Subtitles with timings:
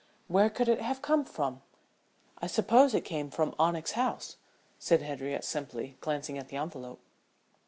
[0.27, 1.61] Where could it have come from?"
[2.39, 4.37] "I supposed it came from Onyx House,"
[4.79, 6.99] said Henriette simply, glancing at the envelope.